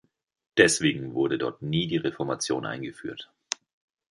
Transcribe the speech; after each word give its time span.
Deswegen 0.57 1.13
wurde 1.13 1.37
dort 1.37 1.61
nie 1.61 1.85
die 1.85 1.97
Reformation 1.97 2.65
eingeführt. 2.65 3.29